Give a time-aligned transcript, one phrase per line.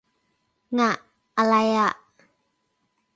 [0.79, 0.91] ง่ะ
[1.37, 1.91] อะไรอ่ะ